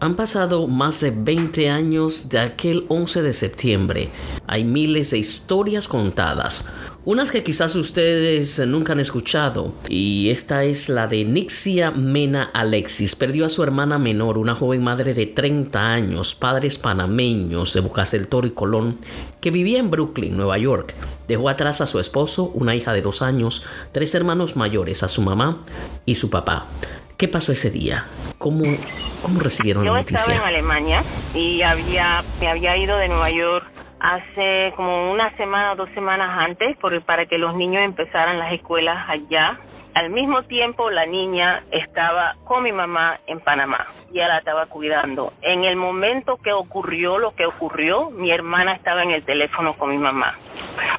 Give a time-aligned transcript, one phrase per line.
[0.00, 4.10] Han pasado más de 20 años de aquel 11 de septiembre.
[4.46, 6.68] Hay miles de historias contadas,
[7.04, 9.72] unas que quizás ustedes nunca han escuchado.
[9.88, 13.16] Y esta es la de Nixia Mena Alexis.
[13.16, 18.12] Perdió a su hermana menor, una joven madre de 30 años, padres panameños de Bucas
[18.12, 18.98] del Toro y Colón,
[19.40, 20.94] que vivía en Brooklyn, Nueva York.
[21.26, 25.22] Dejó atrás a su esposo, una hija de dos años, tres hermanos mayores, a su
[25.22, 25.64] mamá
[26.06, 26.68] y su papá.
[27.18, 28.04] ¿Qué pasó ese día?
[28.38, 28.62] ¿Cómo,
[29.22, 30.18] cómo recibieron la noticia?
[30.18, 31.00] Yo estaba en Alemania
[31.34, 33.66] y había, me había ido de Nueva York
[33.98, 38.52] hace como una semana o dos semanas antes por, para que los niños empezaran las
[38.52, 39.58] escuelas allá.
[39.94, 43.88] Al mismo tiempo la niña estaba con mi mamá en Panamá.
[44.12, 45.32] Ya la estaba cuidando.
[45.42, 49.90] En el momento que ocurrió lo que ocurrió, mi hermana estaba en el teléfono con
[49.90, 50.38] mi mamá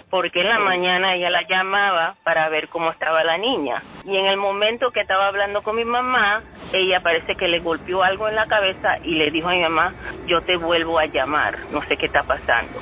[0.10, 3.84] porque en la mañana ella la llamaba para ver cómo estaba la niña.
[4.06, 6.42] Y en el momento que estaba hablando con mi mamá,
[6.74, 9.94] ella parece que le golpeó algo en la cabeza y le dijo a mi mamá,
[10.26, 12.80] yo te vuelvo a llamar, no sé qué está pasando.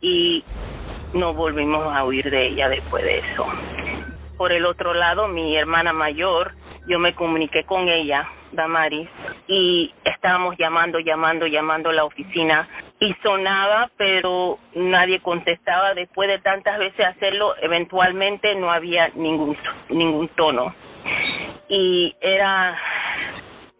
[0.00, 0.44] Y
[1.14, 3.46] no volvimos a huir de ella después de eso.
[4.36, 6.52] Por el otro lado, mi hermana mayor,
[6.86, 9.08] yo me comuniqué con ella, Damaris,
[9.48, 12.68] y estábamos llamando, llamando, llamando a la oficina
[13.00, 15.94] y sonaba, pero nadie contestaba.
[15.94, 19.56] Después de tantas veces hacerlo, eventualmente no había ningún,
[19.88, 20.74] ningún tono.
[21.68, 22.76] Y era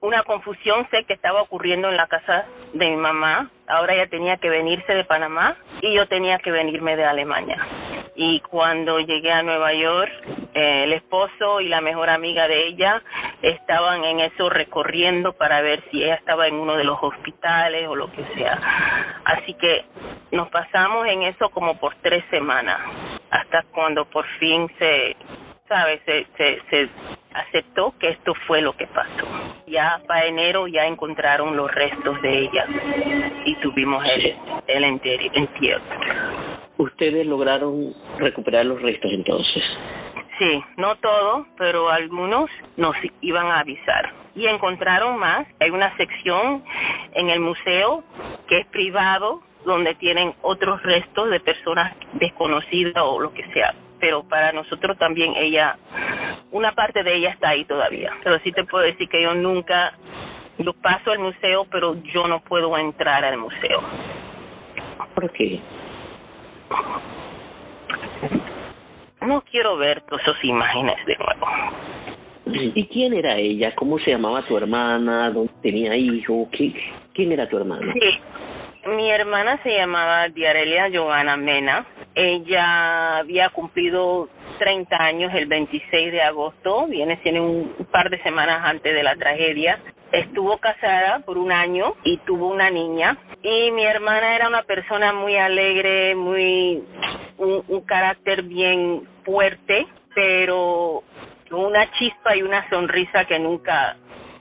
[0.01, 3.51] una confusión, sé que estaba ocurriendo en la casa de mi mamá.
[3.67, 7.59] Ahora ella tenía que venirse de Panamá y yo tenía que venirme de Alemania.
[8.15, 10.13] Y cuando llegué a Nueva York,
[10.55, 13.03] eh, el esposo y la mejor amiga de ella
[13.43, 17.95] estaban en eso recorriendo para ver si ella estaba en uno de los hospitales o
[17.95, 18.59] lo que sea.
[19.25, 19.85] Así que
[20.33, 22.81] nos pasamos en eso como por tres semanas,
[23.31, 25.17] hasta cuando por fin se,
[25.69, 26.89] sabe, se, se, se
[27.35, 29.27] aceptó que esto fue lo que pasó.
[29.67, 32.67] Ya para enero ya encontraron los restos de ella
[33.45, 34.35] y tuvimos el,
[34.67, 35.83] el entierro.
[36.79, 39.63] ¿Ustedes lograron recuperar los restos entonces?
[40.39, 44.13] Sí, no todo, pero algunos nos iban a avisar.
[44.37, 45.49] Y encontraron más.
[45.59, 46.63] Hay una sección
[47.15, 48.05] en el museo
[48.47, 53.75] que es privado, donde tienen otros restos de personas desconocidas o lo que sea.
[53.99, 55.77] Pero para nosotros también ella,
[56.53, 58.13] una parte de ella está ahí todavía.
[58.23, 59.93] Pero sí te puedo decir que yo nunca,
[60.59, 63.83] yo paso al museo, pero yo no puedo entrar al museo.
[65.15, 65.61] ¿Por qué?
[69.29, 71.47] No quiero ver todas esas imágenes de nuevo.
[72.75, 73.75] ¿Y quién era ella?
[73.75, 75.31] ¿Cómo se llamaba tu hermana?
[75.31, 76.49] ¿Dónde tenía hijos?
[77.13, 77.93] ¿Quién era tu hermana?
[77.93, 81.85] Sí, mi hermana se llamaba Diarelia Giovanna Mena.
[82.15, 88.63] Ella había cumplido 30 años el 26 de agosto, viene siendo un par de semanas
[88.65, 89.79] antes de la tragedia.
[90.11, 93.19] Estuvo casada por un año y tuvo una niña.
[93.43, 96.83] Y mi hermana era una persona muy alegre, muy
[97.39, 101.03] un, un carácter bien fuerte, pero
[101.51, 103.97] una chispa y una sonrisa que nunca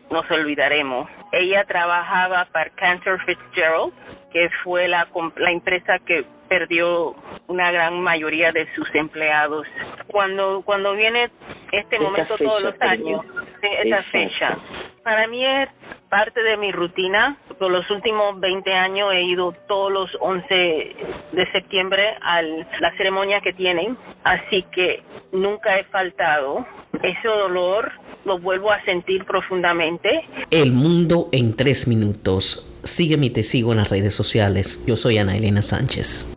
[0.10, 1.10] nos olvidaremos.
[1.32, 3.94] Ella trabajaba para Cantor Fitzgerald,
[4.32, 7.16] que fue la, la empresa que perdió
[7.48, 9.68] una gran mayoría de sus empleados.
[10.08, 11.30] Cuando cuando viene
[11.72, 13.26] este momento todos los años,
[13.62, 14.58] esa fecha,
[15.04, 15.70] para mí es
[16.10, 17.38] parte de mi rutina.
[17.60, 20.56] Por los últimos 20 años he ido todos los 11
[21.32, 26.66] de septiembre a la ceremonia que tienen, así que nunca he faltado.
[27.02, 27.92] Ese dolor
[28.26, 30.10] lo vuelvo a sentir profundamente.
[30.52, 32.64] El mundo en tres minutos.
[32.84, 34.86] Sígueme y te sigo en las redes sociales.
[34.88, 36.37] Yo soy Ana Elena Sánchez.